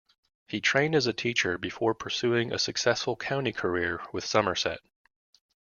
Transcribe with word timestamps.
He 0.47 0.59
trained 0.61 0.95
as 0.95 1.05
a 1.05 1.13
teacher 1.13 1.59
before 1.59 1.93
pursuing 1.93 2.51
a 2.51 2.57
successful 2.57 3.15
county 3.15 3.53
career 3.53 4.01
with 4.11 4.25
Somerset. 4.25 4.79